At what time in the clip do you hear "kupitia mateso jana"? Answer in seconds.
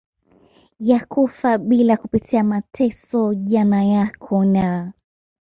1.97-3.83